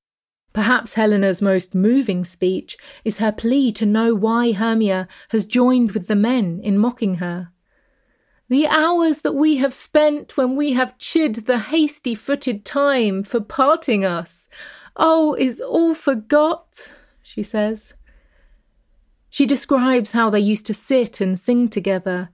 Perhaps 0.54 0.94
Helena's 0.94 1.42
most 1.42 1.74
moving 1.74 2.24
speech 2.24 2.78
is 3.04 3.18
her 3.18 3.32
plea 3.32 3.72
to 3.72 3.88
know 3.88 4.14
why 4.14 4.52
Hermia 4.52 5.08
has 5.30 5.46
joined 5.46 5.94
with 5.94 6.06
the 6.06 6.16
men 6.16 6.62
in 6.64 6.78
mocking 6.78 7.16
her. 7.16 7.50
The 8.50 8.68
hours 8.68 9.20
that 9.20 9.32
we 9.32 9.58
have 9.58 9.74
spent 9.74 10.38
when 10.38 10.56
we 10.56 10.74
have 10.74 10.98
chid 11.00 11.48
the 11.48 11.58
hasty 11.58 12.14
footed 12.14 12.66
time 12.66 13.24
for 13.24 13.42
parting 13.42 14.06
us, 14.06 14.48
oh, 14.96 15.34
is 15.34 15.60
all 15.60 15.96
forgot, 15.96 16.94
she 17.24 17.42
says. 17.42 17.96
She 19.32 19.48
describes 19.48 20.12
how 20.12 20.30
they 20.30 20.40
used 20.40 20.68
to 20.68 20.76
sit 20.76 21.20
and 21.20 21.40
sing 21.40 21.68
together, 21.68 22.30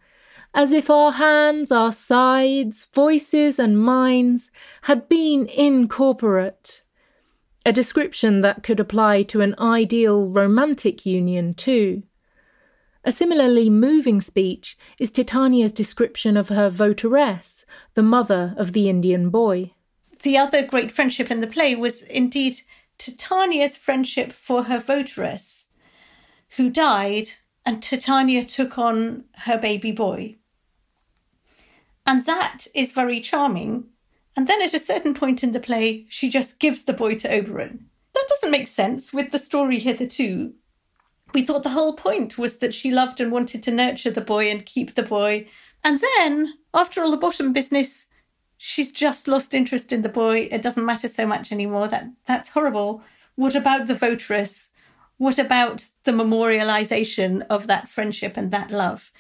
as 0.58 0.74
if 0.74 0.90
our 0.90 1.12
hands, 1.12 1.72
our 1.72 1.92
sides, 1.92 2.88
voices, 2.92 3.60
and 3.60 3.80
minds 3.80 4.50
had 4.82 5.08
been 5.08 5.48
incorporate. 5.50 6.82
A 7.64 7.72
description 7.72 8.42
that 8.42 8.64
could 8.64 8.80
apply 8.80 9.22
to 9.24 9.42
an 9.42 9.54
ideal 9.60 10.28
romantic 10.28 11.06
union, 11.06 11.54
too. 11.54 12.02
A 13.04 13.12
similarly 13.12 13.70
moving 13.70 14.20
speech 14.20 14.76
is 14.98 15.12
Titania's 15.12 15.72
description 15.72 16.36
of 16.36 16.50
her 16.50 16.72
votaress, 16.72 17.64
the 17.94 18.02
mother 18.02 18.56
of 18.58 18.74
the 18.74 18.90
Indian 18.90 19.30
boy. 19.30 19.74
The 20.24 20.40
other 20.40 20.66
great 20.66 20.92
friendship 20.92 21.30
in 21.30 21.40
the 21.40 21.46
play 21.46 21.76
was 21.76 22.02
indeed 22.02 22.62
Titania's 22.98 23.78
friendship 23.78 24.32
for 24.32 24.64
her 24.64 24.80
votaress, 24.80 25.68
who 26.56 26.72
died, 26.72 27.30
and 27.64 27.84
Titania 27.84 28.44
took 28.44 28.80
on 28.80 29.26
her 29.46 29.60
baby 29.60 29.92
boy. 29.92 30.38
And 32.08 32.26
that 32.26 32.68
is 32.74 32.94
very 32.94 33.20
charming. 33.20 33.86
And 34.38 34.48
then 34.48 34.62
at 34.62 34.74
a 34.74 34.80
certain 34.80 35.14
point 35.14 35.44
in 35.44 35.52
the 35.52 35.60
play, 35.60 36.06
she 36.08 36.30
just 36.30 36.60
gives 36.60 36.84
the 36.84 36.94
boy 36.94 37.16
to 37.16 37.32
Oberon. 37.32 37.86
That 38.14 38.28
doesn't 38.30 38.52
make 38.52 38.68
sense 38.68 39.12
with 39.12 39.32
the 39.32 39.40
story 39.40 39.78
hitherto. 39.78 40.54
We 41.34 41.44
thought 41.44 41.64
the 41.64 41.70
whole 41.70 41.94
point 41.94 42.38
was 42.38 42.58
that 42.58 42.74
she 42.74 42.92
loved 42.92 43.20
and 43.20 43.32
wanted 43.32 43.62
to 43.64 43.72
nurture 43.72 44.12
the 44.12 44.22
boy 44.22 44.50
and 44.50 44.66
keep 44.66 44.96
the 44.96 45.04
boy. 45.04 45.48
And 45.84 46.00
then, 46.00 46.54
after 46.74 47.02
all 47.02 47.12
the 47.12 47.18
bottom 47.18 47.52
business, 47.52 48.08
she's 48.58 48.92
just 48.92 49.28
lost 49.28 49.54
interest 49.54 49.92
in 49.92 50.02
the 50.02 50.10
boy. 50.10 50.48
It 50.50 50.62
doesn't 50.62 50.86
matter 50.86 51.08
so 51.08 51.28
much 51.28 51.52
anymore. 51.52 51.88
That 51.90 52.08
that's 52.26 52.50
horrible. 52.50 53.04
What 53.36 53.56
about 53.56 53.88
the 53.88 53.94
votaress? 53.94 54.70
What 55.18 55.40
about 55.40 55.90
the 56.06 56.12
memorialization 56.12 57.46
of 57.50 57.68
that 57.68 57.90
friendship 57.90 58.38
and 58.38 58.52
that 58.52 58.72
love? 58.72 59.12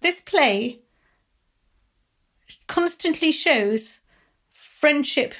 This 0.00 0.20
play 0.20 0.80
constantly 2.68 3.32
shows 3.32 4.00
friendship 4.52 5.34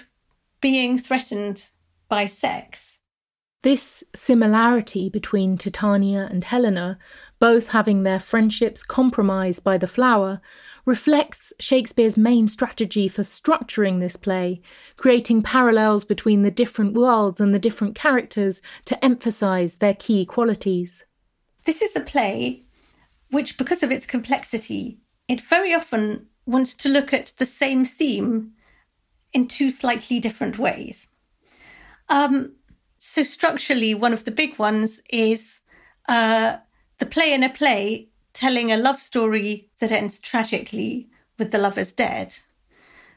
being 0.61 0.99
threatened 0.99 1.68
by 2.08 2.26
sex. 2.26 2.99
This 3.62 4.04
similarity 4.14 5.08
between 5.08 5.58
Titania 5.58 6.28
and 6.30 6.44
Helena, 6.44 6.99
both 7.40 7.68
having 7.68 8.02
their 8.02 8.20
friendships 8.20 8.82
compromised 8.85 9.64
by 9.64 9.76
the 9.78 9.88
flower, 9.88 10.40
reflects 10.85 11.52
Shakespeare's 11.58 12.16
main 12.16 12.47
strategy 12.49 13.08
for 13.08 13.23
structuring 13.23 13.99
this 13.99 14.16
play, 14.16 14.62
creating 14.97 15.42
parallels 15.42 16.04
between 16.04 16.42
the 16.42 16.52
different 16.52 16.94
worlds 16.94 17.40
and 17.40 17.52
the 17.52 17.58
different 17.58 17.94
characters 17.94 18.61
to 18.85 19.04
emphasize 19.04 19.76
their 19.76 19.94
key 19.94 20.25
qualities. 20.25 21.04
This 21.64 21.82
is 21.82 21.94
a 21.97 22.00
play 22.00 22.64
which, 23.30 23.58
because 23.58 23.82
of 23.82 23.92
its 23.92 24.06
complexity, 24.06 24.99
it 25.26 25.40
very 25.40 25.75
often 25.75 26.26
wants 26.48 26.74
to 26.74 26.88
look 26.88 27.12
at 27.12 27.32
the 27.36 27.46
same 27.46 27.84
theme 27.84 28.52
in 29.32 29.46
two 29.46 29.70
slightly 29.70 30.18
different 30.18 30.58
ways. 30.58 31.08
Um, 32.08 32.52
so, 32.98 33.22
structurally, 33.22 33.94
one 33.94 34.12
of 34.12 34.24
the 34.24 34.30
big 34.30 34.58
ones 34.58 35.00
is 35.10 35.60
uh, 36.08 36.56
the 36.98 37.06
play 37.06 37.32
in 37.32 37.42
a 37.42 37.50
play 37.50 38.08
telling 38.32 38.72
a 38.72 38.76
love 38.76 39.00
story 39.00 39.68
that 39.78 39.92
ends 39.92 40.18
tragically 40.18 41.08
with 41.38 41.50
the 41.50 41.58
lovers 41.58 41.92
dead, 41.92 42.34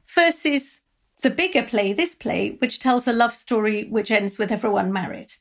versus 0.08 0.82
the 1.22 1.30
bigger 1.30 1.64
play, 1.64 1.94
this 1.94 2.16
play, 2.16 2.58
which 2.60 2.80
tells 2.80 3.08
a 3.08 3.14
love 3.14 3.36
story 3.36 3.86
which 3.86 4.12
ends 4.12 4.38
with 4.38 4.52
everyone 4.52 4.92
married. 4.92 5.34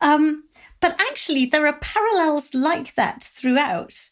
Um, 0.00 0.44
but 0.80 0.98
actually, 1.00 1.46
there 1.46 1.66
are 1.66 1.78
parallels 1.80 2.54
like 2.54 2.94
that 2.94 3.22
throughout. 3.22 4.10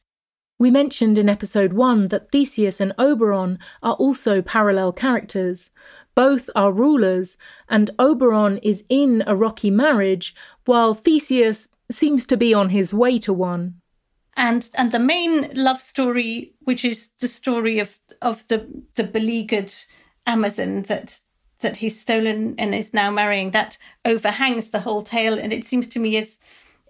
We 0.59 0.73
mentioned 0.73 1.19
in 1.19 1.29
episode 1.29 1.73
1 1.73 2.09
that 2.09 2.33
Theseus 2.33 2.81
and 2.81 2.93
Oberon 2.99 3.61
are 3.81 3.95
also 3.95 4.43
parallel 4.43 4.93
characters. 4.93 5.71
Both 6.17 6.51
are 6.57 6.73
rulers, 6.73 7.37
and 7.69 7.93
Oberon 7.97 8.59
is 8.59 8.83
in 8.89 9.23
a 9.25 9.37
rocky 9.37 9.71
marriage, 9.71 10.35
while 10.65 10.95
Theseus 10.95 11.69
seems 11.93 12.27
to 12.27 12.37
be 12.37 12.53
on 12.53 12.71
his 12.71 12.93
way 12.93 13.21
to 13.21 13.33
one. 13.33 13.81
And 14.37 14.69
and 14.75 14.91
the 14.91 14.99
main 14.99 15.51
love 15.55 15.81
story, 15.81 16.55
which 16.61 16.85
is 16.85 17.11
the 17.21 17.29
story 17.29 17.79
of 17.79 17.99
of 18.21 18.47
the 18.49 18.67
the 18.97 19.05
beleaguered 19.05 19.73
Amazon 20.27 20.83
that 20.83 21.21
that 21.61 21.77
he's 21.77 22.01
stolen 22.01 22.57
and 22.59 22.75
is 22.75 22.93
now 22.93 23.11
marrying, 23.13 23.53
that 23.53 23.79
overhangs 24.05 24.69
the 24.69 24.81
whole 24.81 25.03
tale, 25.03 25.39
and 25.39 25.53
it 25.53 25.65
seems 25.65 25.87
to 25.89 26.01
me 26.01 26.17
is 26.17 26.39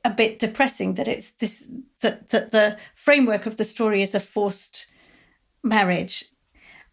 a 0.04 0.10
bit 0.10 0.38
depressing 0.38 0.94
that 0.94 1.08
it's 1.08 1.30
this 1.30 1.68
that, 2.00 2.28
that 2.28 2.50
the 2.50 2.78
framework 2.94 3.46
of 3.46 3.56
the 3.56 3.64
story 3.64 4.02
is 4.02 4.14
a 4.14 4.20
forced 4.20 4.86
marriage. 5.62 6.24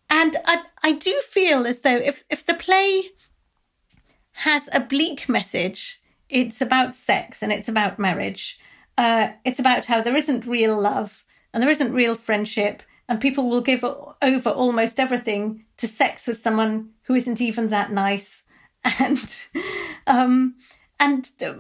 And 0.10 0.38
I, 0.46 0.64
I 0.84 0.92
do 0.94 1.20
feel 1.22 1.66
as 1.66 1.82
though 1.82 1.98
if, 1.98 2.24
if 2.30 2.46
the 2.46 2.54
play 2.54 3.10
has 4.32 4.70
a 4.74 4.82
bleak 4.82 5.30
message 5.30 6.02
it's 6.28 6.60
about 6.60 6.96
sex 6.96 7.42
and 7.42 7.52
it's 7.52 7.70
about 7.70 8.00
marriage 8.00 8.60
uh, 8.98 9.30
it's 9.46 9.60
about 9.60 9.86
how 9.86 10.02
there 10.02 10.16
isn't 10.16 10.46
real 10.46 10.80
love 10.80 11.24
and 11.54 11.62
there 11.62 11.70
isn't 11.70 11.94
real 11.94 12.16
friendship 12.16 12.84
and 13.08 13.22
people 13.22 13.50
will 13.50 13.62
give 13.62 13.84
over 13.84 14.50
almost 14.50 15.00
everything 15.00 15.64
to 15.78 15.88
sex 15.88 16.28
with 16.28 16.40
someone 16.40 16.90
who 17.04 17.14
isn't 17.14 17.42
even 17.42 17.68
that 17.70 17.92
nice. 17.92 18.44
And 19.00 19.48
um, 20.06 20.56
and 21.00 21.32
uh, 21.42 21.54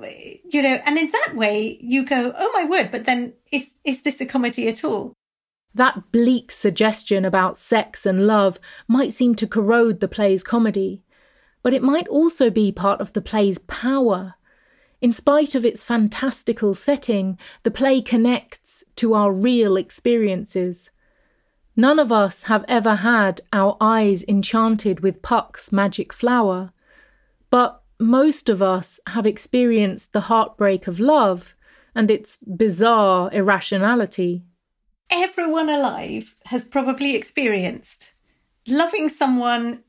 you 0.49 0.61
know 0.61 0.79
and 0.85 0.97
in 0.97 1.11
that 1.11 1.33
way 1.35 1.77
you 1.81 2.05
go 2.05 2.33
oh 2.37 2.51
my 2.53 2.65
word 2.65 2.89
but 2.91 3.05
then 3.05 3.33
is 3.51 3.73
is 3.83 4.01
this 4.01 4.21
a 4.21 4.25
comedy 4.25 4.67
at 4.67 4.83
all 4.83 5.13
that 5.73 6.11
bleak 6.11 6.51
suggestion 6.51 7.25
about 7.25 7.57
sex 7.57 8.05
and 8.05 8.25
love 8.27 8.59
might 8.87 9.11
seem 9.11 9.35
to 9.35 9.47
corrode 9.47 9.99
the 9.99 10.07
play's 10.07 10.43
comedy 10.43 11.03
but 11.63 11.73
it 11.73 11.83
might 11.83 12.07
also 12.07 12.49
be 12.49 12.71
part 12.71 13.01
of 13.01 13.13
the 13.13 13.21
play's 13.21 13.57
power 13.59 14.35
In 15.01 15.13
spite 15.13 15.53
of 15.53 15.65
its 15.65 15.83
fantastical 15.83 16.73
setting, 16.73 17.37
the 17.61 17.69
play 17.69 18.01
connects 18.01 18.83
to 18.95 19.13
our 19.13 19.31
real 19.31 19.77
experiences. 19.77 20.89
None 21.75 21.99
of 21.99 22.11
us 22.11 22.43
have 22.43 22.65
ever 22.67 22.95
had 22.95 23.41
our 23.53 23.77
eyes 23.79 24.23
enchanted 24.27 25.01
with 25.01 25.21
Puck's 25.21 25.71
magic 25.71 26.13
flower, 26.13 26.71
but 27.49 27.83
most 27.99 28.49
of 28.49 28.61
us 28.61 28.99
have 29.07 29.25
experienced 29.25 30.13
the 30.13 30.21
heartbreak 30.21 30.87
of 30.87 30.99
love 30.99 31.55
and 31.93 32.11
its 32.11 32.37
bizarre 32.45 33.29
irrationality. 33.31 34.43
Everyone 35.09 35.69
alive 35.69 36.35
has 36.45 36.65
probably 36.65 37.15
experienced 37.15 38.15
loving 38.67 39.09
someone 39.09 39.83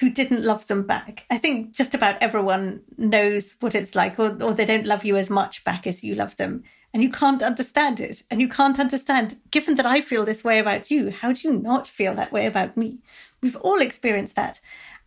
who 0.00 0.10
didn't 0.10 0.44
love 0.44 0.66
them 0.66 0.86
back. 0.86 1.24
I 1.30 1.38
think 1.38 1.74
just 1.74 1.94
about 1.94 2.22
everyone 2.22 2.82
knows 2.96 3.56
what 3.60 3.74
it's 3.74 3.94
like, 3.94 4.18
or, 4.18 4.42
or 4.42 4.52
they 4.52 4.64
don't 4.64 4.86
love 4.86 5.04
you 5.04 5.16
as 5.16 5.30
much 5.30 5.64
back 5.64 5.86
as 5.86 6.04
you 6.04 6.14
love 6.14 6.36
them. 6.36 6.64
And 6.94 7.02
you 7.02 7.10
can't 7.10 7.42
understand 7.42 8.00
it. 8.00 8.22
And 8.30 8.40
you 8.40 8.48
can't 8.48 8.80
understand, 8.80 9.38
given 9.50 9.74
that 9.74 9.86
I 9.86 10.00
feel 10.00 10.24
this 10.24 10.42
way 10.42 10.58
about 10.58 10.90
you, 10.90 11.10
how 11.10 11.32
do 11.32 11.46
you 11.46 11.58
not 11.58 11.86
feel 11.86 12.14
that 12.14 12.32
way 12.32 12.46
about 12.46 12.76
me? 12.76 12.98
We've 13.42 13.56
all 13.56 13.80
experienced 13.80 14.36
that. 14.36 14.60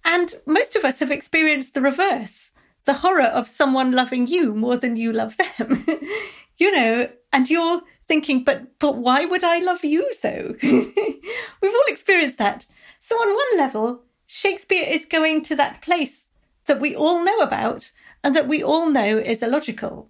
And 0.05 0.33
most 0.45 0.75
of 0.75 0.85
us 0.85 0.99
have 0.99 1.11
experienced 1.11 1.73
the 1.73 1.81
reverse 1.81 2.51
the 2.85 2.93
horror 2.93 3.25
of 3.25 3.47
someone 3.47 3.91
loving 3.91 4.27
you 4.27 4.53
more 4.53 4.77
than 4.77 4.95
you 4.95 5.11
love 5.11 5.37
them. 5.37 5.85
you 6.57 6.71
know, 6.71 7.09
and 7.31 7.49
you're 7.49 7.81
thinking, 8.07 8.43
but 8.43 8.79
but 8.79 8.97
why 8.97 9.25
would 9.25 9.43
I 9.43 9.59
love 9.59 9.83
you 9.83 10.11
though? 10.21 10.55
We've 10.61 11.73
all 11.73 11.83
experienced 11.87 12.37
that. 12.39 12.65
So 12.99 13.15
on 13.15 13.35
one 13.35 13.57
level, 13.57 14.03
Shakespeare 14.25 14.85
is 14.87 15.05
going 15.05 15.43
to 15.43 15.55
that 15.55 15.81
place 15.81 16.25
that 16.65 16.79
we 16.79 16.95
all 16.95 17.23
know 17.23 17.37
about 17.39 17.91
and 18.23 18.35
that 18.35 18.47
we 18.47 18.63
all 18.63 18.89
know 18.89 19.17
is 19.17 19.43
illogical. 19.43 20.09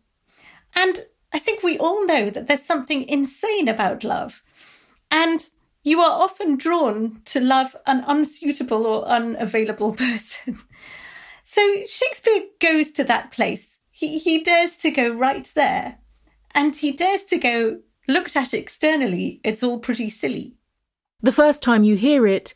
And 0.76 1.06
I 1.34 1.40
think 1.40 1.64
we 1.64 1.78
all 1.78 2.06
know 2.06 2.30
that 2.30 2.48
there's 2.48 2.66
something 2.66 3.08
insane 3.08 3.68
about 3.68 4.04
love. 4.04 4.42
And 5.10 5.42
you 5.84 6.00
are 6.00 6.22
often 6.22 6.58
drawn 6.58 7.22
to 7.26 7.40
love 7.40 7.76
an 7.88 8.04
unsuitable 8.08 8.86
or 8.86 9.06
unavailable 9.06 9.94
person. 10.06 10.58
so 11.44 11.62
Shakespeare 11.86 12.44
goes 12.60 12.92
to 12.92 13.04
that 13.06 13.32
place. 13.32 13.80
He, 13.90 14.20
he 14.20 14.44
dares 14.44 14.78
to 14.78 14.92
go 14.92 15.10
right 15.10 15.50
there. 15.56 15.98
And 16.54 16.76
he 16.76 16.92
dares 16.92 17.24
to 17.26 17.38
go, 17.38 17.80
looked 18.08 18.36
at 18.36 18.54
externally, 18.54 19.40
it's 19.44 19.64
all 19.64 19.80
pretty 19.80 20.10
silly. 20.10 20.56
The 21.22 21.32
first 21.32 21.62
time 21.62 21.84
you 21.84 21.96
hear 21.96 22.28
it, 22.28 22.56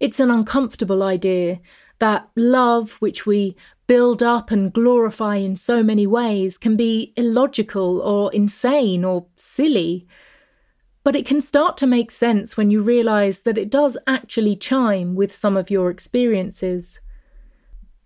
it's 0.00 0.20
an 0.20 0.30
uncomfortable 0.30 1.02
idea 1.02 1.60
that 1.98 2.28
love, 2.34 2.92
which 2.94 3.24
we 3.24 3.56
build 3.86 4.22
up 4.22 4.50
and 4.50 4.72
glorify 4.72 5.36
in 5.36 5.56
so 5.56 5.82
many 5.82 6.06
ways, 6.06 6.58
can 6.58 6.76
be 6.76 7.12
illogical 7.16 8.00
or 8.00 8.32
insane 8.32 9.04
or 9.04 9.26
silly. 9.36 10.06
But 11.04 11.14
it 11.14 11.26
can 11.26 11.40
start 11.40 11.76
to 11.78 11.86
make 11.86 12.10
sense 12.10 12.56
when 12.56 12.70
you 12.70 12.82
realise 12.82 13.38
that 13.40 13.58
it 13.58 13.70
does 13.70 13.96
actually 14.06 14.56
chime 14.56 15.14
with 15.14 15.32
some 15.32 15.56
of 15.56 15.70
your 15.70 15.90
experiences. 15.90 17.00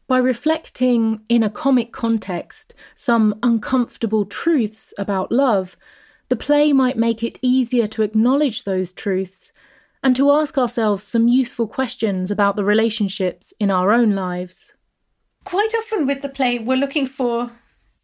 By 0.06 0.18
reflecting 0.18 1.20
in 1.28 1.42
a 1.42 1.48
comic 1.48 1.92
context 1.92 2.74
some 2.96 3.38
uncomfortable 3.42 4.26
truths 4.26 4.92
about 4.98 5.32
love, 5.32 5.76
the 6.28 6.36
play 6.36 6.72
might 6.72 6.98
make 6.98 7.22
it 7.22 7.38
easier 7.42 7.86
to 7.88 8.02
acknowledge 8.02 8.64
those 8.64 8.92
truths 8.92 9.52
and 10.02 10.14
to 10.16 10.30
ask 10.32 10.58
ourselves 10.58 11.04
some 11.04 11.28
useful 11.28 11.68
questions 11.68 12.30
about 12.30 12.56
the 12.56 12.64
relationships 12.64 13.52
in 13.58 13.70
our 13.70 13.92
own 13.92 14.14
lives. 14.14 14.74
Quite 15.44 15.74
often 15.76 16.06
with 16.06 16.22
the 16.22 16.28
play, 16.28 16.58
we're 16.58 16.76
looking 16.76 17.06
for 17.06 17.50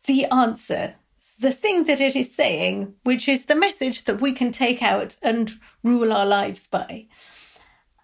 the 0.07 0.25
answer 0.27 0.95
the 1.41 1.53
thing 1.53 1.85
that 1.85 2.01
it 2.01 2.17
is 2.17 2.35
saying, 2.35 2.95
which 3.03 3.29
is 3.29 3.45
the 3.45 3.55
message 3.55 4.05
that 4.05 4.21
we 4.21 4.33
can 4.33 4.53
take 4.53 4.83
out 4.83 5.17
and 5.23 5.59
rule 5.83 6.13
our 6.13 6.27
lives 6.27 6.67
by. 6.67 7.07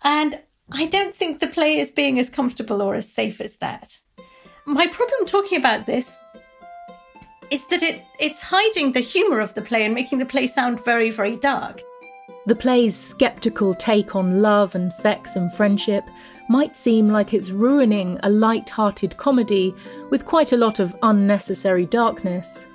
And 0.04 0.40
I 0.70 0.86
don't 0.86 1.14
think 1.14 1.40
the 1.40 1.46
play 1.46 1.78
is 1.78 1.90
being 1.90 2.18
as 2.18 2.28
comfortable 2.28 2.82
or 2.82 2.94
as 2.94 3.10
safe 3.10 3.40
as 3.40 3.56
that. 3.56 3.98
My 4.66 4.86
problem 4.86 5.26
talking 5.26 5.58
about 5.58 5.86
this 5.86 6.18
is 7.50 7.66
that 7.68 7.82
it, 7.82 8.02
it's 8.18 8.42
hiding 8.42 8.92
the 8.92 9.00
humour 9.00 9.40
of 9.40 9.54
the 9.54 9.62
play 9.62 9.84
and 9.84 9.94
making 9.94 10.18
the 10.18 10.26
play 10.26 10.46
sound 10.46 10.84
very, 10.84 11.10
very 11.10 11.36
dark. 11.36 11.82
The 12.46 12.56
play's 12.56 12.96
skeptical 12.96 13.74
take 13.74 14.16
on 14.16 14.42
love 14.42 14.74
and 14.74 14.92
sex 14.92 15.36
and 15.36 15.52
friendship 15.52 16.04
might 16.52 16.76
seem 16.76 17.08
like 17.08 17.32
it's 17.32 17.48
ruining 17.48 18.20
a 18.22 18.28
light 18.28 18.68
hearted 18.68 19.16
comedy 19.16 19.74
with 20.10 20.26
quite 20.26 20.52
a 20.52 20.56
lot 20.58 20.80
of 20.80 20.94
unnecessary 21.02 21.86
darkness. 21.86 22.66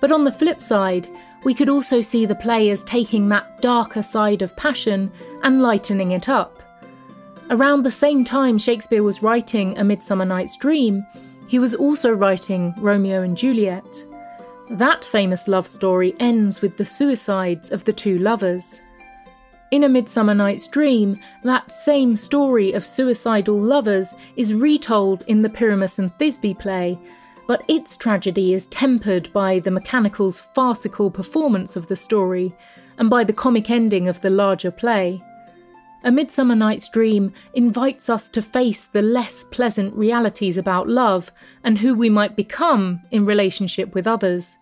But 0.00 0.10
on 0.10 0.24
the 0.24 0.32
flip 0.32 0.60
side, 0.60 1.08
we 1.44 1.54
could 1.54 1.68
also 1.68 2.00
see 2.00 2.26
the 2.26 2.34
play 2.34 2.70
as 2.70 2.82
taking 2.82 3.28
that 3.28 3.62
darker 3.62 4.02
side 4.02 4.42
of 4.42 4.56
passion 4.56 5.12
and 5.44 5.62
lightening 5.62 6.10
it 6.10 6.28
up. 6.28 6.60
Around 7.48 7.84
the 7.84 7.92
same 7.92 8.24
time 8.24 8.58
Shakespeare 8.58 9.04
was 9.04 9.22
writing 9.22 9.78
A 9.78 9.84
Midsummer 9.84 10.24
Night's 10.24 10.56
Dream, 10.56 11.06
he 11.46 11.60
was 11.60 11.76
also 11.76 12.10
writing 12.10 12.74
Romeo 12.78 13.22
and 13.22 13.36
Juliet. 13.36 14.04
That 14.68 15.04
famous 15.04 15.46
love 15.46 15.68
story 15.68 16.16
ends 16.18 16.60
with 16.60 16.76
the 16.76 16.84
suicides 16.84 17.70
of 17.70 17.84
the 17.84 17.92
two 17.92 18.18
lovers. 18.18 18.80
In 19.72 19.84
A 19.84 19.88
Midsummer 19.88 20.34
Night's 20.34 20.66
Dream, 20.66 21.18
that 21.44 21.72
same 21.72 22.14
story 22.14 22.72
of 22.72 22.84
suicidal 22.84 23.58
lovers 23.58 24.12
is 24.36 24.52
retold 24.52 25.24
in 25.28 25.40
the 25.40 25.48
Pyramus 25.48 25.98
and 25.98 26.12
Thisbe 26.18 26.58
play, 26.58 26.98
but 27.48 27.64
its 27.68 27.96
tragedy 27.96 28.52
is 28.52 28.66
tempered 28.66 29.32
by 29.32 29.60
the 29.60 29.70
mechanical's 29.70 30.40
farcical 30.54 31.10
performance 31.10 31.74
of 31.74 31.86
the 31.86 31.96
story 31.96 32.52
and 32.98 33.08
by 33.08 33.24
the 33.24 33.32
comic 33.32 33.70
ending 33.70 34.08
of 34.08 34.20
the 34.20 34.28
larger 34.28 34.70
play. 34.70 35.22
A 36.04 36.12
Midsummer 36.12 36.54
Night's 36.54 36.90
Dream 36.90 37.32
invites 37.54 38.10
us 38.10 38.28
to 38.28 38.42
face 38.42 38.84
the 38.84 39.00
less 39.00 39.42
pleasant 39.44 39.94
realities 39.94 40.58
about 40.58 40.86
love 40.86 41.32
and 41.64 41.78
who 41.78 41.94
we 41.94 42.10
might 42.10 42.36
become 42.36 43.00
in 43.10 43.24
relationship 43.24 43.94
with 43.94 44.06
others. 44.06 44.58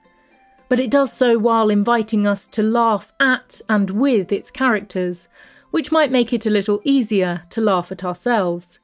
But 0.71 0.81
it 0.81 0.91
does 0.91 1.13
so 1.13 1.39
while 1.39 1.69
inviting 1.69 2.27
us 2.27 2.47
to 2.47 2.63
laugh 2.63 3.13
at 3.21 3.61
and 3.69 3.91
with 3.91 4.33
its 4.33 4.51
characters, 4.51 5.29
which 5.71 5.93
might 5.93 6.11
make 6.11 6.33
it 6.33 6.47
a 6.47 6.51
little 6.51 6.81
easier 6.85 7.43
to 7.51 7.61
laugh 7.61 7.93
at 7.93 8.05
ourselves. 8.05 8.81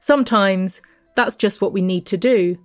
Sometimes 0.00 0.80
that's 1.14 1.36
just 1.36 1.60
what 1.60 1.74
we 1.74 1.82
need 1.82 2.06
to 2.06 2.16
do 2.16 2.56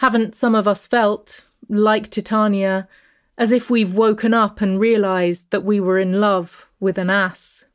haven't 0.00 0.34
some 0.34 0.54
of 0.54 0.66
us 0.66 0.86
felt, 0.86 1.44
like 1.68 2.08
Titania, 2.08 2.88
as 3.36 3.52
if 3.52 3.68
we've 3.68 3.92
woken 3.92 4.32
up 4.32 4.62
and 4.62 4.80
realised 4.80 5.44
that 5.50 5.62
we 5.62 5.78
were 5.78 5.98
in 5.98 6.22
love 6.22 6.66
with 6.80 6.96
an 6.96 7.10
ass? 7.10 7.66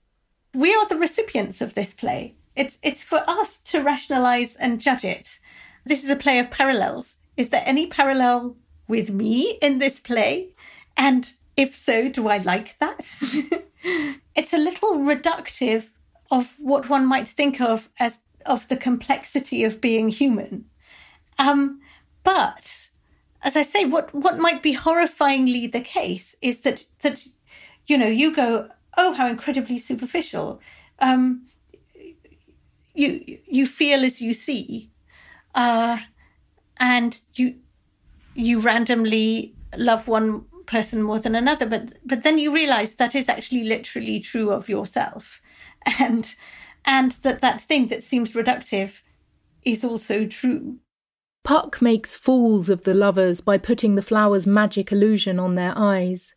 We 0.56 0.74
are 0.74 0.88
the 0.88 0.98
recipients 0.98 1.62
of 1.62 1.76
this 1.76 1.94
play. 1.94 2.34
It's, 2.56 2.80
it's 2.82 3.04
for 3.04 3.24
us 3.30 3.60
to 3.66 3.84
rationalise 3.84 4.56
and 4.56 4.82
judge 4.82 5.06
it. 5.06 5.38
This 5.86 6.04
is 6.04 6.10
a 6.10 6.16
play 6.16 6.40
of 6.40 6.50
parallels. 6.50 7.18
Is 7.38 7.50
there 7.50 7.62
any 7.64 7.86
parallel 7.86 8.56
with 8.88 9.10
me 9.12 9.58
in 9.62 9.80
this 9.80 10.00
play? 10.00 10.54
And 10.98 11.32
if 11.58 11.76
so, 11.76 12.10
do 12.10 12.28
I 12.28 12.38
like 12.38 12.78
that? 12.80 13.00
it's 14.36 14.54
a 14.54 14.58
little 14.58 14.98
reductive 14.98 15.90
of 16.32 16.56
what 16.60 16.90
one 16.90 17.06
might 17.06 17.28
think 17.28 17.62
of 17.62 17.90
as 18.00 18.20
of 18.46 18.68
the 18.68 18.78
complexity 18.78 19.64
of 19.64 19.82
being 19.82 20.10
human. 20.10 20.66
Um, 21.40 21.82
but 22.24 22.90
as 23.42 23.56
I 23.56 23.64
say, 23.64 23.86
what, 23.86 24.14
what 24.14 24.40
might 24.40 24.64
be 24.64 24.76
horrifyingly 24.76 25.72
the 25.72 25.82
case 25.82 26.36
is 26.42 26.60
that, 26.60 26.86
that, 27.02 27.26
you 27.88 27.98
know, 27.98 28.08
you 28.08 28.36
go, 28.36 28.70
oh, 28.98 29.14
how 29.14 29.28
incredibly 29.28 29.78
superficial. 29.78 30.62
Um, 31.00 31.48
you, 32.94 33.40
you 33.48 33.68
feel 33.68 34.04
as 34.04 34.22
you 34.22 34.34
see. 34.34 34.90
Uh, 35.54 36.00
and 36.78 37.22
you, 37.34 37.56
you 38.36 38.60
randomly 38.60 39.56
love 39.78 40.08
one 40.08 40.46
person 40.66 41.02
more 41.02 41.20
than 41.20 41.36
another, 41.36 41.66
but, 41.66 41.94
but 42.06 42.24
then 42.24 42.38
you 42.38 42.54
realize 42.54 42.96
that 42.96 43.16
is 43.16 43.30
actually 43.30 43.64
literally 43.64 44.20
true 44.20 44.52
of 44.52 44.70
yourself. 44.70 45.42
And, 46.00 46.34
and 46.84 47.12
that 47.12 47.42
that 47.42 47.62
thing 47.62 47.88
that 47.88 48.02
seems 48.02 48.34
reductive 48.34 49.02
is 49.64 49.86
also 49.86 50.26
true. 50.26 50.80
Puck 51.44 51.80
makes 51.80 52.16
fools 52.16 52.70
of 52.70 52.86
the 52.86 52.96
lovers 52.96 53.40
by 53.40 53.60
putting 53.60 53.94
the 53.94 54.02
flower's 54.02 54.48
magic 54.48 54.92
illusion 54.92 55.40
on 55.40 55.54
their 55.54 55.74
eyes. 55.76 56.34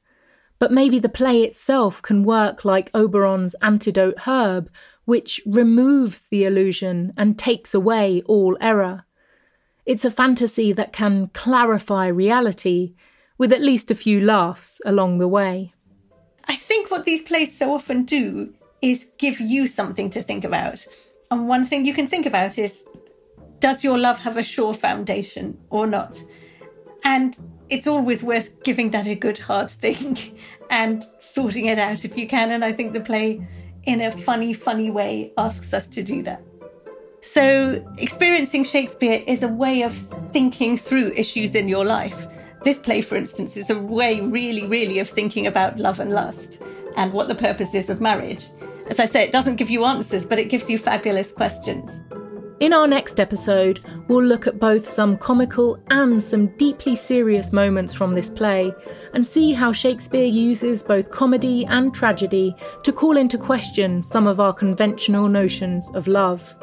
But 0.59 0.71
maybe 0.71 0.99
the 0.99 1.09
play 1.09 1.45
itself 1.45 2.03
can 2.03 2.25
work 2.25 2.65
like 2.65 2.91
Oberon's 2.95 3.55
antidote 3.63 4.27
herb, 4.27 4.71
which 5.07 5.41
removes 5.47 6.23
the 6.31 6.45
illusion 6.45 7.15
and 7.17 7.39
takes 7.39 7.73
away 7.73 8.23
all 8.27 8.59
error. 8.61 9.07
It's 9.89 10.05
a 10.05 10.11
fantasy 10.11 10.75
that 10.75 10.93
can 10.93 11.29
clarify 11.29 12.09
reality, 12.09 12.93
with 13.39 13.55
at 13.55 13.63
least 13.63 13.91
a 13.91 13.95
few 13.95 14.21
laughs 14.21 14.83
along 14.85 15.17
the 15.17 15.27
way. 15.27 15.73
I 16.47 16.57
think 16.57 16.91
what 16.91 17.07
these 17.07 17.23
plays 17.23 17.57
so 17.57 17.73
often 17.73 18.05
do 18.05 18.53
is 18.83 19.11
give 19.17 19.41
you 19.41 19.67
something 19.67 20.11
to 20.11 20.21
think 20.21 20.45
about. 20.45 20.87
And 21.31 21.49
one 21.49 21.65
thing 21.65 21.87
you 21.87 21.95
can 21.95 22.07
think 22.07 22.27
about 22.27 22.59
is 22.59 22.85
does 23.61 23.83
your 23.83 23.97
love 23.97 24.19
have 24.19 24.37
a 24.37 24.43
sure 24.43 24.75
foundation 24.75 25.57
or 25.71 25.87
not? 25.87 26.23
And 27.05 27.39
it's 27.71 27.87
always 27.87 28.23
worth 28.23 28.63
giving 28.65 28.91
that 28.91 29.07
a 29.07 29.15
good 29.15 29.39
hard 29.39 29.71
think 29.71 30.39
and 30.71 31.03
sorting 31.19 31.65
it 31.65 31.79
out 31.79 32.05
if 32.05 32.15
you 32.15 32.27
can. 32.27 32.51
And 32.51 32.63
I 32.63 32.75
think 32.75 32.93
the 32.93 33.01
play, 33.01 33.41
in 33.85 34.03
a 34.03 34.13
funny, 34.13 34.53
funny 34.53 34.91
way, 34.91 35.33
asks 35.39 35.73
us 35.73 35.89
to 35.89 36.03
do 36.03 36.23
that. 36.25 36.43
So, 37.21 37.85
experiencing 37.97 38.63
Shakespeare 38.63 39.25
is 39.27 39.43
a 39.43 39.49
way 39.49 39.83
of 39.83 39.93
thinking 40.33 40.79
through 40.79 41.13
issues 41.17 41.57
in 41.57 41.69
your 41.69 41.85
life. 41.85 42.27
This 42.63 42.79
play, 42.79 43.01
for 43.01 43.17
instance, 43.17 43.57
is 43.57 43.71
a 43.71 43.79
way, 43.79 44.21
really, 44.21 44.67
really, 44.69 45.01
of 45.01 45.09
thinking 45.09 45.47
about 45.47 45.79
love 45.79 45.99
and 45.99 46.13
lust 46.13 46.63
and 46.97 47.13
what 47.13 47.27
the 47.27 47.35
purpose 47.35 47.75
is 47.75 47.91
of 47.91 48.01
marriage. 48.01 48.47
As 48.87 49.01
I 49.01 49.07
say, 49.07 49.25
it 49.25 49.33
doesn't 49.33 49.57
give 49.57 49.69
you 49.69 49.85
answers, 49.85 50.25
but 50.25 50.39
it 50.39 50.49
gives 50.49 50.71
you 50.71 50.79
fabulous 50.79 51.33
questions. 51.33 52.01
In 52.61 52.73
our 52.73 52.87
next 52.87 53.21
episode, 53.21 53.81
we'll 54.09 54.25
look 54.25 54.47
at 54.47 54.59
both 54.59 54.89
some 54.89 55.17
comical 55.17 55.79
and 55.91 56.23
some 56.23 56.49
deeply 56.57 56.97
serious 56.97 57.53
moments 57.53 57.95
from 57.95 58.15
this 58.15 58.31
play 58.31 58.73
and 59.15 59.27
see 59.27 59.53
how 59.53 59.73
Shakespeare 59.73 60.25
uses 60.25 60.83
both 60.83 61.11
comedy 61.11 61.65
and 61.67 61.95
tragedy 61.95 62.55
to 62.83 62.93
call 62.93 63.17
into 63.17 63.39
question 63.39 64.03
some 64.03 64.27
of 64.27 64.41
our 64.41 64.53
conventional 64.53 65.29
notions 65.29 65.89
of 65.95 66.09
love. 66.09 66.55